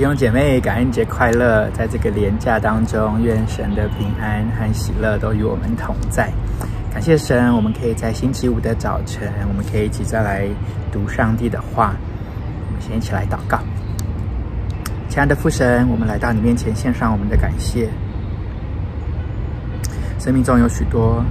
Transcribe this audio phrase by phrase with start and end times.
[0.00, 1.68] 弟兄姐妹，感恩节快乐！
[1.74, 6.32] 在这个连假当中，愿神的平安和喜乐都与我们同在。
[6.90, 10.48] 感谢神，我们可以在星期五的早晨，我们可以一起再来
[10.90, 11.94] 读上帝的话。
[12.68, 13.58] 我们先一起来祷告。
[15.10, 17.86] 亲爱的父神，我们来到你面前，献上我们的感谢。
[20.18, 21.22] 生命中有许多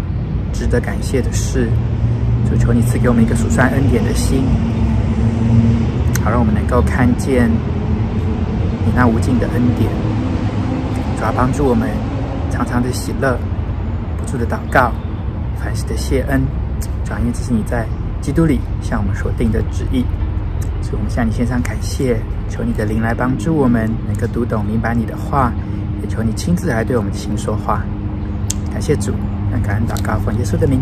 [0.53, 1.67] 值得感谢的事，
[2.47, 4.43] 就求你赐给我们一个数算恩典的心，
[6.23, 7.49] 好让我们能够看见。
[8.89, 9.87] 你那无尽的恩典，
[11.15, 11.87] 主要帮助我们
[12.49, 13.37] 常常的喜乐，
[14.17, 14.91] 不住的祷告，
[15.59, 16.41] 凡事的谢恩。
[17.05, 17.85] 主要因为这是你在
[18.19, 20.03] 基督里向我们所定的旨意，
[20.81, 25.53] 所以我们向你献上感谢，求你的灵来帮助我们，能够读懂明白你的话，
[26.01, 27.83] 也求你亲自来对我们的心说话。
[28.71, 29.13] 感谢主，
[29.51, 30.79] 让感恩祷告奉耶稣的名。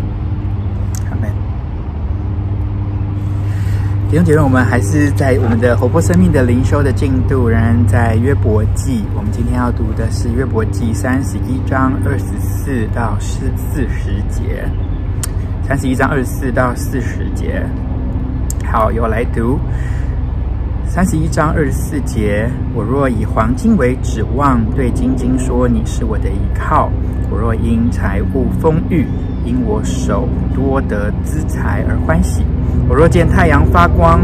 [4.10, 9.04] 弟兄姐妹，我们还是在我们的活泼生命的灵修的进度，仍然在约伯记。
[9.14, 14.66] 我们今天要读的是约伯记三十一章二十四到四四十节。
[15.62, 17.62] 三十一章二十四到四十节，
[18.64, 19.58] 好，由我来读。
[20.86, 26.88] 三十一章二十四节：我若以黄金为指望，对金金说你是我的依靠；
[27.30, 29.04] 我若因财物丰裕，
[29.44, 32.44] 因我手多得资财而欢喜。
[32.88, 34.20] 我若见太阳发光，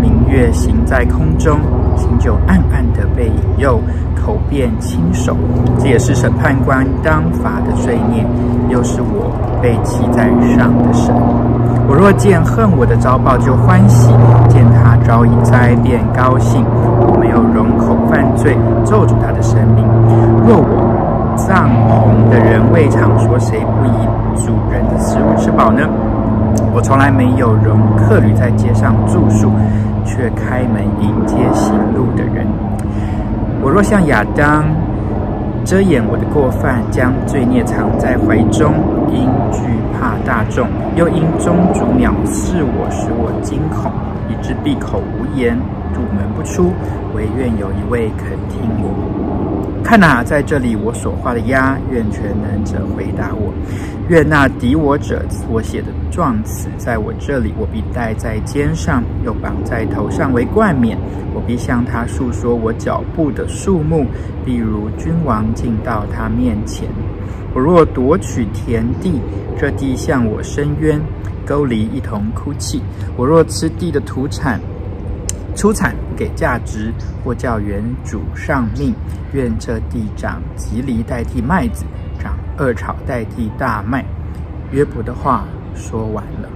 [0.00, 1.58] 明月行在空中，
[1.96, 3.78] 心就暗暗的被引诱，
[4.14, 5.36] 口便轻手。
[5.78, 8.24] 这也是审判官当罚的罪孽，
[8.68, 11.14] 又是我被弃在上的神。
[11.88, 14.10] 我若见恨我的遭报，就欢喜；
[14.48, 16.64] 见他遭以灾，便高兴。
[16.64, 19.84] 我没有容口犯罪，咒诅他的生命。
[20.46, 24.08] 若我帐篷的人未尝说，谁不宜
[24.98, 25.82] 食物吃饱呢？
[26.72, 29.50] 我从来没有容客旅在街上住宿，
[30.04, 32.46] 却开门迎接行路的人。
[33.62, 34.64] 我若像亚当，
[35.64, 38.74] 遮掩我的过犯，将罪孽藏在怀中，
[39.10, 39.62] 因惧
[39.98, 43.90] 怕大众，又因宗主藐视我，使我惊恐，
[44.28, 45.56] 以致闭口无言，
[45.94, 46.72] 堵门不出，
[47.14, 49.25] 惟愿有一位肯听我。
[49.86, 53.54] 看哪，在这里我所画的鸭，愿全能者回答我。
[54.08, 60.98] 愿那敌我者所写的状词在我这里，我必戴在肩上，又绑在头上为冠冕。
[61.32, 64.06] 我必向他诉说我脚步的数目，
[64.44, 66.88] 必如君王进到他面前。
[67.54, 69.20] 我若夺取田地，
[69.56, 71.00] 这地向我伸冤，
[71.46, 72.82] 沟里一同哭泣。
[73.16, 74.60] 我若吃地的土产，
[75.56, 76.92] 出产给价值，
[77.24, 78.94] 或叫原主上命，
[79.32, 81.86] 愿这地长蒺藜代替麦子，
[82.20, 84.04] 长恶草代替大麦。
[84.70, 85.44] 约伯的话
[85.74, 86.48] 说完了。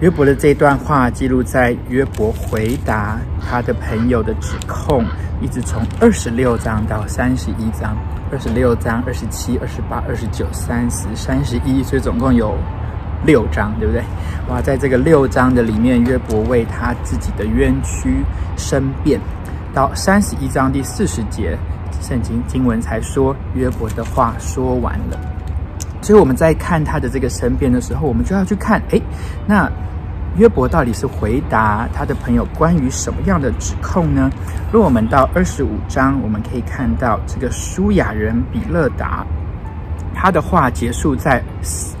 [0.00, 5.04] 约伯的这段话记录在约伯回答他的朋友的指控，
[5.42, 7.96] 一直从二十六章到三十一章，
[8.32, 12.56] 二十六章、二十七、二十八、二十九、三十、三十一，所以总共有。
[13.24, 14.02] 六章对不对？
[14.48, 18.24] 哇，在这个六章的里面，约伯为他自己的冤屈
[18.56, 19.20] 申辩，
[19.74, 21.56] 到三十一章第四十节，
[22.00, 25.18] 圣经经文才说约伯的话说完了。
[26.02, 29.02] 所以我们在看他的这个申辩的时候，我们就要去看，诶，
[29.46, 29.68] 那
[30.36, 34.30] 约伯到底是回答他的朋友关于什么样的指控呢？
[34.70, 39.26] 如果我们到二十五章，我们可以看到这个书亚人比勒达。
[40.18, 41.42] 他的话结束在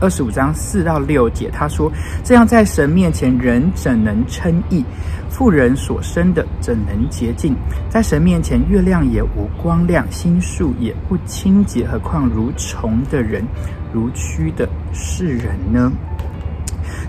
[0.00, 1.92] 二十五章四到六节，他说
[2.24, 4.82] ：“这样在神面前，人怎能称义？
[5.28, 7.54] 妇人所生的怎能洁净？
[7.90, 11.86] 在神面前，月亮也无光亮，星宿也不清洁。
[11.86, 13.44] 何况如虫的人，
[13.92, 15.92] 如蛆的世人呢？”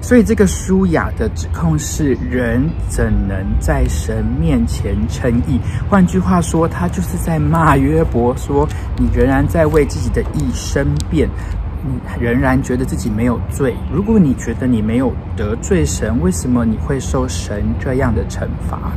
[0.07, 5.59] 所以，这个舒雅的指控是：人怎能在神面前称义？
[5.90, 8.65] 换句话说，他就是在骂约伯说：
[8.98, 11.27] 你仍然在为自己的义申辩，
[11.83, 13.75] 你仍然觉得自己没有罪。
[13.92, 18.94] 如果你觉得你没有得罪神，为什么你会受神这样的惩罚？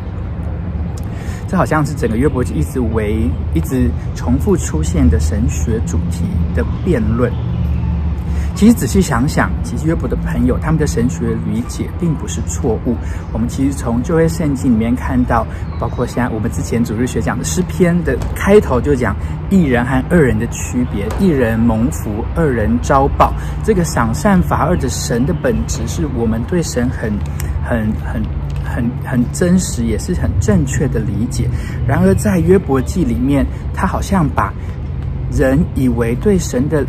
[1.48, 6.22] 这好像是整个约伯记一直为一直重复出现的神学主题
[6.54, 7.32] 的辩论。
[8.54, 12.94] 其实仔细想想，其实约伯的朋友他们的神学理解并不是错误。
[13.32, 15.46] 我们其实从旧约圣经里面看到，
[15.78, 19.16] 包括现在我们之前主日学讲的诗篇的开头就讲
[19.48, 23.32] 一人和二人的区别，一人蒙福，二人遭报。
[23.64, 27.10] 这个赏善罚恶的神的本质，是我们对神很、
[27.64, 28.22] 很、很、
[28.62, 31.48] 很、很真实，也是很正确的理解。
[31.88, 34.52] 然而在约伯记里面，他好像把
[35.32, 36.84] 人以为对神的。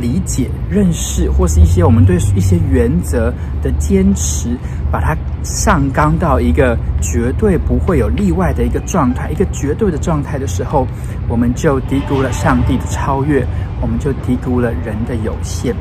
[0.00, 4.56] 理解、认识，或是一些我们对一些原则的坚持，
[4.90, 10.86] 把它上纲到一个绝对不会有例外的一个状态，一个绝对的状态的时候，
[11.28, 13.44] 我们就低估了上帝的超越，
[13.80, 15.74] 我们就低估了人的有限。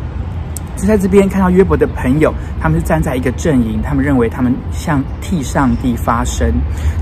[0.78, 6.50] 就在这边看到约伯的朋友，他们是站在一个阵营，他们认为他们像替上帝发声，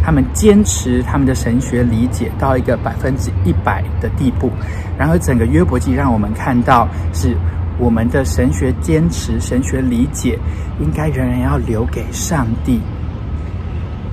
[0.03, 4.49] 他们坚持他们的神学理解到一个百分之一百的地步。
[4.97, 7.35] 然而，整个约伯记让我们看到是。
[7.77, 10.39] 我们的神学坚持、神学理解，
[10.79, 12.79] 应该仍然要留给上帝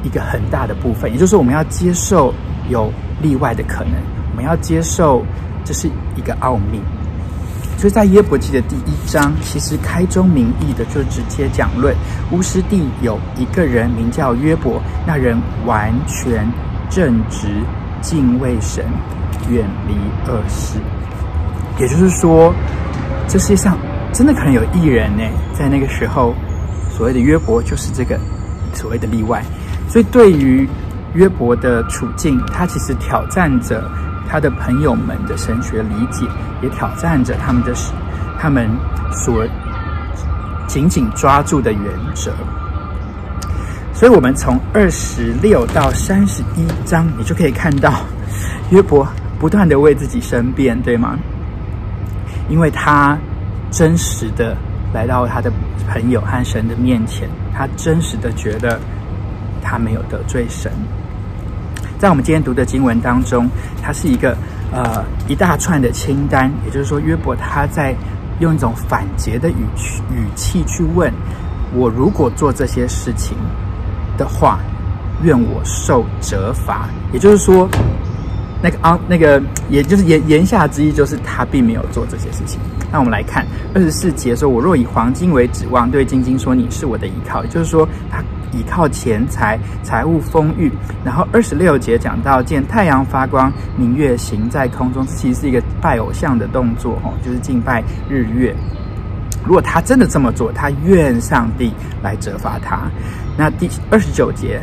[0.02, 2.34] 一个很大的部分，也就是，我们要接受
[2.68, 3.94] 有例外的可能，
[4.32, 5.24] 我们要接受
[5.64, 6.80] 这是一个奥秘。
[7.82, 11.92] 所以在约伯记的第一章，其实开宗明义的就直接讲论，
[12.30, 15.36] 乌斯地有一个人名叫约伯，那人
[15.66, 16.46] 完全
[16.88, 17.48] 正直、
[18.00, 18.84] 敬畏神、
[19.50, 19.94] 远离
[20.30, 20.78] 恶事，
[21.80, 22.54] 也就是说。
[23.26, 23.76] 这世界上
[24.12, 26.36] 真的可能有义人呢，在那个时候，
[26.88, 28.16] 所谓的约伯就是这个
[28.72, 29.42] 所谓的例外。
[29.88, 30.68] 所以对于
[31.14, 33.90] 约伯的处境，他其实挑战着
[34.28, 36.26] 他的朋友们的神学理解，
[36.62, 37.74] 也挑战着他们的
[38.38, 38.70] 他们
[39.12, 39.46] 所
[40.66, 41.82] 紧紧抓住的原
[42.14, 42.32] 则。
[43.92, 47.92] 所以，我们从二十六到三十一章，你就可以看到
[48.70, 49.06] 约伯
[49.38, 51.18] 不断的为自己申辩，对吗？
[52.48, 53.16] 因为他
[53.70, 54.56] 真实的
[54.92, 55.52] 来到他的
[55.88, 58.80] 朋友和神的面前，他真实的觉得
[59.62, 60.72] 他没有得罪神。
[61.98, 63.48] 在我们今天读的经文当中，
[63.80, 64.36] 它是一个
[64.72, 67.94] 呃一大串的清单，也就是说，约伯他在
[68.40, 71.12] 用一种反詰的语气语气去问：
[71.74, 73.36] 我如果做这些事情
[74.16, 74.58] 的话，
[75.22, 76.88] 愿我受责罚。
[77.12, 77.68] 也就是说。
[78.64, 82.60] 那个啊，那个，也就是言言下之意，就是他并没有做这些事情。
[82.92, 90.70] 那我们来看二十四节说：“我若以黄金为指望，对金金说你是我的依靠。”也就是说，他依靠钱财、财物丰裕。
[91.04, 98.54] 然后二十六节讲到见太阳发光，明月行在空中，其实是一个拜偶像的动作哦，就是敬拜日月。
[99.44, 101.72] 如果他真的这么做，他愿上帝
[102.02, 102.82] 来责罚他。
[103.36, 104.60] 那第二十九节。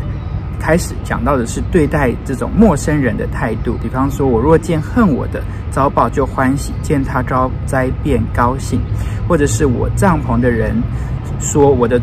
[0.61, 5.41] 开始讲到的是对待这种陌生人的态度，比方说，我若见恨我的
[5.71, 8.81] 遭报就欢喜，见他遭灾便高兴，
[9.25, 10.75] 或者是我帐篷的人
[11.39, 11.97] 说我的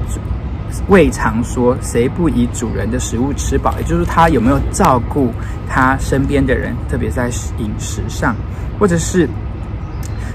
[0.89, 3.75] 未尝说，谁不以主人的食物吃饱？
[3.79, 5.33] 也就是他有没有照顾
[5.69, 7.29] 他身边的人，特别在
[7.59, 8.35] 饮食上，
[8.79, 9.29] 或者是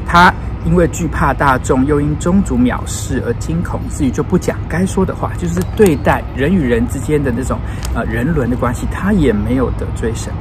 [0.06, 0.33] 他。
[0.63, 7.57] 因为惧怕大众，又因宗族藐视而惊恐，自己就不讲该说的话，就是对待人与人之间的那种
[7.95, 10.31] 呃人伦的关系，他也没有得罪神。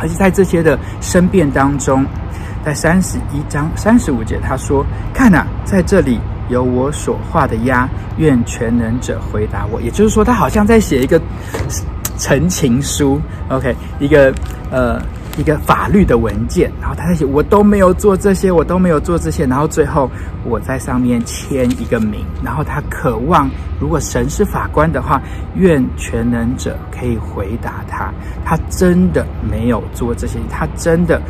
[0.00, 2.04] 而且在这些的申辩当中，
[2.64, 4.84] 在三十一章三十五节，他说
[5.14, 6.18] ：“看呐，在这里
[6.48, 11.20] 有我所画的押，愿全能者回答我。”也就是说，他好像在写一个
[12.18, 14.32] 陈情书，OK，一个
[14.70, 15.00] 呃。
[15.36, 20.10] 一个法律的文件，然后他在写，我都没有做这些，我都没有做这些，然后最后
[20.42, 23.48] 我在上面签一个名，然后他渴望，
[23.78, 25.22] 如果神是法官的话，
[25.54, 28.12] 愿全能者可以回答他，
[28.44, 31.22] 他真的没有做这些，他真的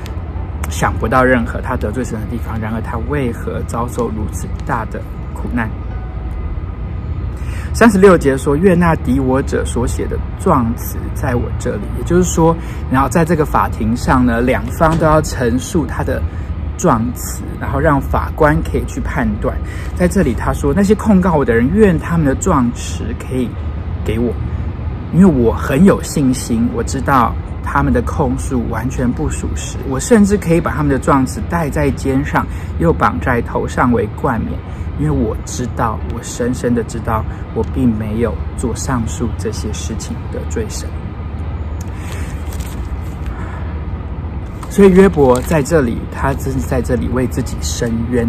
[0.70, 5.01] 想不到任何他得罪神的地方，然而他为何遭受如此大的
[5.34, 5.69] 苦难？
[7.75, 12.56] 三十六节说：“愿那敌我者所写的状词在我这里。”也就是说，
[12.91, 16.20] 然后在这个法庭上呢，两方都要陈述他的
[16.77, 19.56] 状词，然后让法官可以去判断。
[19.94, 23.48] 在这里他说：“那些控告我的人，愿他们的状词可以
[24.05, 24.32] 给我，
[25.12, 29.77] 因为我很有信心，我知道他们的控诉完全不属实。
[29.88, 32.46] 我甚至可以把他们的状子戴在肩上，
[32.79, 34.53] 又绑在头上为冠冕。”
[35.00, 37.24] 因为我知道，我深深的知道，
[37.55, 40.88] 我并没有做上述这些事情的罪神。
[44.69, 48.29] 所以约伯在这里，他真是在这里为自己申冤。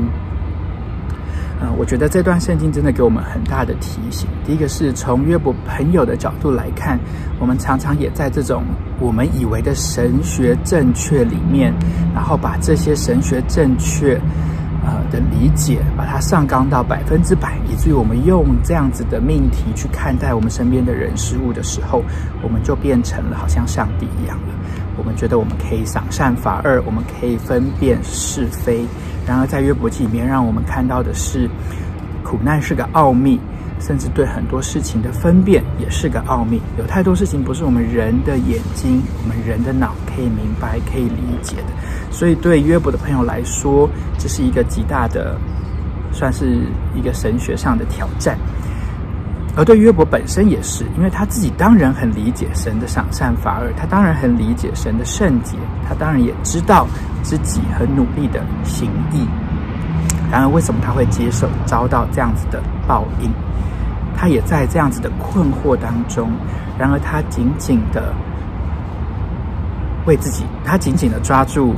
[1.59, 4.27] 呃，我觉得这段圣经真的给我们很大的提醒。
[4.45, 6.99] 第一个是从约伯朋友的角度来看，
[7.39, 8.63] 我们常常也在这种
[8.99, 11.73] 我们以为的神学正确里面，
[12.15, 14.19] 然后把这些神学正确。
[14.81, 22.01] 呃的理解，把它上纲到百分之百，以至于我们用这样子的命题去看待我们身边的人事物的时候，
[22.41, 24.53] 我们就变成了好像上帝一样了。
[24.97, 28.85] 我们觉得我们可以赏善罚恶，我们可以分辨是非。
[29.29, 31.48] 然而在约伯记里面，让我们看到的是，
[32.24, 33.39] 苦难是个奥秘。
[33.79, 41.71] 甚至对很多事情的分辨也是个奥秘，有太多事情不是我们人的眼睛、我们人的脑可以明白、可以理解的。
[42.12, 45.38] 所以对约伯的朋友来说，这是一个极大的，
[46.12, 48.38] 算是一个神学上的挑战。
[49.59, 56.87] 而对约伯本身也是，因为他自己当然很理解神的赏善罚恶，他当然很理解神的圣洁，他当然也知道
[57.23, 59.27] 自己很努力的行义。
[60.31, 63.29] 然而，为什么他会接受遭到这样子的报应？
[64.15, 66.31] 他也在这样子的困惑当中。
[66.77, 68.13] 然而，他紧紧的
[70.05, 71.75] 为自己，他紧紧的抓住，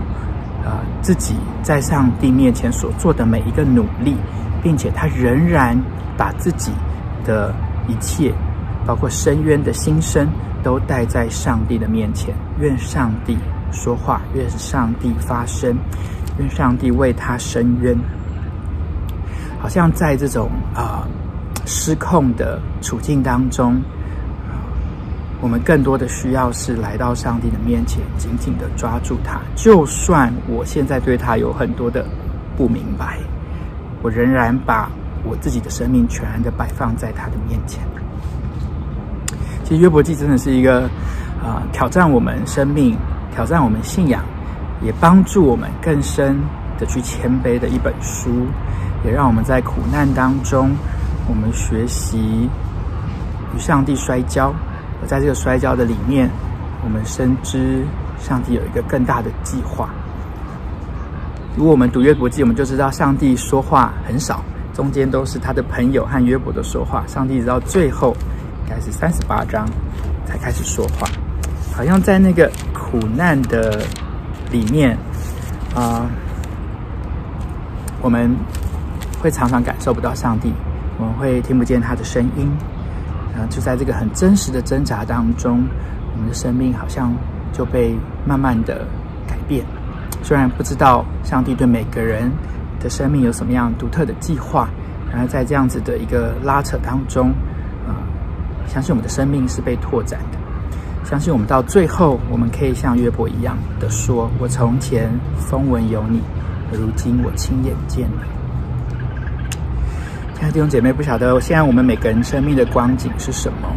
[0.63, 0.71] 呃，
[1.01, 1.33] 自己
[1.63, 4.15] 在上帝面前所做的每一个努力，
[4.61, 5.75] 并且他仍然
[6.15, 6.71] 把自己
[7.25, 7.51] 的
[7.87, 8.33] 一切，
[8.85, 10.27] 包括深渊的心声，
[10.63, 12.33] 都带在上帝的面前。
[12.59, 13.37] 愿上帝
[13.71, 15.75] 说话，愿上帝发声，
[16.37, 17.97] 愿上帝为他伸冤。
[19.59, 21.07] 好像在这种啊、呃、
[21.65, 23.81] 失控的处境当中，
[25.39, 29.39] 我们更多的需要是来到上帝的面前，紧紧的抓住他。
[29.55, 32.05] 就算我现在对他有很多的
[32.57, 33.17] 不明白，
[34.01, 34.89] 我仍然把
[35.23, 37.81] 我自己的生命全然的摆放在他的面前。
[39.63, 40.83] 其实约伯记真的是一个
[41.41, 42.97] 啊、呃、挑战我们生命、
[43.33, 44.23] 挑战我们信仰，
[44.81, 46.37] 也帮助我们更深
[46.77, 48.29] 的去谦卑的一本书。
[49.03, 50.69] 也让我们在苦难当中，
[51.27, 52.47] 我们学习
[53.55, 54.53] 与上帝摔跤。
[55.01, 56.29] 而在这个摔跤的里面，
[56.83, 57.83] 我们深知
[58.19, 59.89] 上帝有一个更大的计划。
[61.57, 67.03] 如果我们读约伯记，我们就知道上帝说话很少，中间都是他的朋友和约伯的说话。
[67.07, 68.15] 上帝直到最后，
[68.65, 69.67] 应该是三十八章
[70.25, 71.07] 才开始说话，
[71.75, 73.83] 好像在那个苦难的
[74.51, 74.97] 里面
[75.75, 76.05] 啊、
[78.01, 78.35] 我们。
[79.21, 80.51] 会常常感受不到上帝，
[80.97, 82.49] 我们会听不见他的声音，
[83.35, 85.63] 然后就在这个很真实的挣扎当中，
[86.15, 87.13] 我们的生命好像
[87.53, 88.83] 就被慢慢的
[89.27, 89.63] 改变。
[90.23, 92.31] 虽然不知道上帝对每个人
[92.81, 94.67] 的生命有什么样独特的计划，
[95.11, 97.29] 然后在这样子的一个拉扯当中，
[97.87, 98.01] 啊、
[98.67, 100.37] 相信我们的生命是被拓展的，
[101.07, 106.21] 相信我们到最后，我们可以像约伯一样的说：“我从前风闻有你，
[106.71, 108.17] 如今我亲眼见你。”
[110.35, 113.69] 亲爱的弟兄姐妹，不晓得现在我们每个人生命的光景是什么？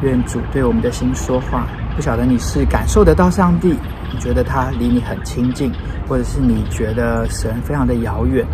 [0.00, 1.66] 愿主对我们的心说话。
[1.96, 3.74] 不晓得你是感受得到上帝，
[4.12, 5.72] 你觉得他离你很亲近，
[6.08, 8.46] 或者是你觉得神非常的遥远？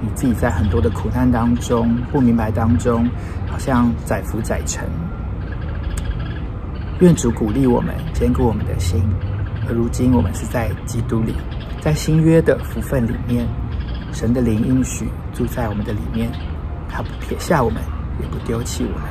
[0.00, 3.08] 你自己在很多的苦难当中、不明白当中，
[3.48, 4.88] 好像载浮载沉。
[7.00, 9.02] 愿主鼓励我们，坚固我们的心。
[9.68, 11.34] 而如今我们是在基督里，
[11.80, 13.46] 在新约的福分里面，
[14.12, 16.30] 神的灵应许住在我们的里面。
[16.88, 17.80] 他不撇下我们，
[18.20, 19.08] 也不丢弃我们。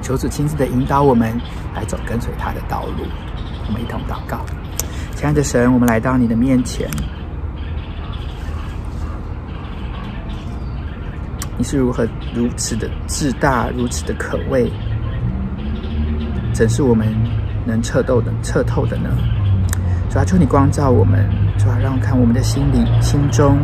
[0.00, 1.38] 求主亲自的引导我们
[1.74, 3.04] 来走跟随他的道路。
[3.70, 4.44] 我们一同祷告，
[5.14, 6.90] 亲爱的神，我们来到你的面前。
[11.56, 14.68] 你是如何如此的至大，如此的可畏，
[16.52, 17.06] 怎是我们
[17.64, 19.08] 能测透的测透的呢？
[20.10, 21.24] 主要求你光照我们，
[21.56, 23.56] 主要让我看我们的心里、心中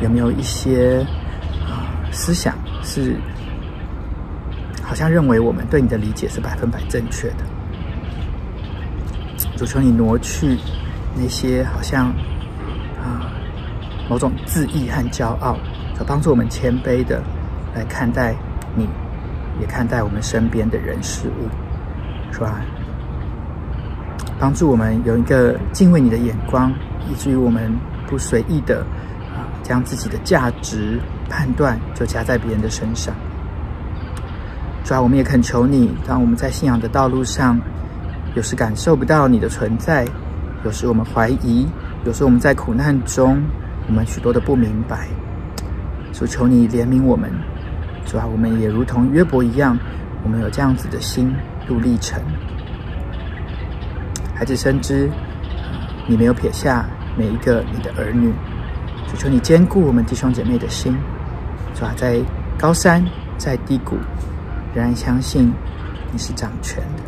[0.00, 1.04] 有没有一些。
[2.10, 3.16] 思想是
[4.82, 7.44] 好像认为我们对你的理解是百分百正确的，
[9.58, 10.56] 主求你挪去
[11.16, 12.06] 那些好像
[13.02, 13.26] 啊
[14.08, 15.56] 某种自义和骄傲，
[15.98, 17.20] 就帮助我们谦卑的
[17.74, 18.36] 来看待
[18.76, 18.88] 你，
[19.60, 21.48] 也看待我们身边的人事物，
[22.32, 22.60] 是吧？
[24.38, 26.72] 帮助我们有一个敬畏你的眼光，
[27.10, 28.78] 以至于我们不随意的
[29.34, 31.00] 啊将自己的价值。
[31.30, 33.14] 判断就加在别人的身上。
[34.82, 37.60] 主啊，我们也恳求你，当我们在信仰的道路上，
[38.34, 40.06] 有时感受不到你的存在，
[40.64, 41.66] 有时我们怀疑，
[42.04, 43.42] 有时我们在苦难中，
[43.88, 45.08] 我们许多的不明白。
[46.12, 47.30] 主求你怜悯我们。
[48.06, 49.78] 主啊，我们也如同约伯一样，
[50.22, 51.34] 我们有这样子的心
[51.66, 52.20] 路历程。
[54.34, 55.10] 孩子深知，
[56.06, 58.32] 你没有撇下每一个你的儿女。
[59.06, 60.96] 主求你坚固我们弟兄姐妹的心。
[61.74, 61.92] 是吧？
[61.96, 62.20] 在
[62.58, 63.04] 高山，
[63.36, 63.96] 在低谷，
[64.74, 65.52] 仍然相信
[66.10, 67.02] 你是掌权的，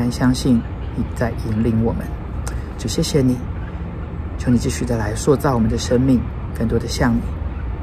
[0.00, 0.60] 然相信
[0.96, 2.06] 你在引领我们。
[2.78, 3.36] 就谢谢你，
[4.38, 6.18] 求你继续的来塑造我们的生命，
[6.58, 7.20] 更多的像你。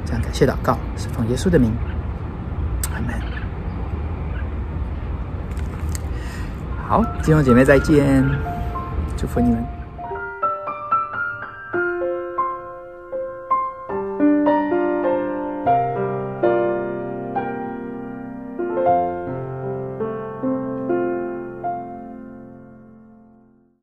[0.03, 1.71] 这样感谢祷告，是奉耶稣的名，
[2.93, 3.13] 阿门。
[6.87, 8.25] 好，弟兄姐妹再见，
[9.15, 9.76] 祝福你们。